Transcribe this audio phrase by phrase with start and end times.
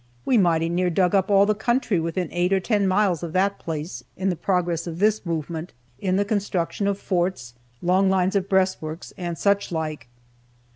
[0.25, 3.59] We mighty near dug up all the country within eight or ten miles of that
[3.59, 8.49] place in the progress of this movement, in the construction of forts, long lines of
[8.49, 10.07] breast works, and such like.